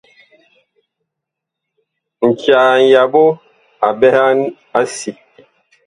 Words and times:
Ncaa 2.29 2.73
ŋyaɓo 2.89 3.23
a 3.85 3.87
ɓɛhan 3.99 4.37
a 4.77 4.79
si. 4.95 5.11